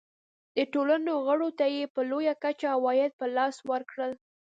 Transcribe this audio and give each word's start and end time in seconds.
دې 0.55 0.63
ټولنو 0.73 1.11
غړو 1.25 1.49
ته 1.59 1.65
یې 1.75 1.83
په 1.93 2.01
لویه 2.09 2.33
کچه 2.43 2.67
عواید 2.75 3.11
په 3.19 3.25
لاس 3.35 3.55
ورکول. 3.71 4.11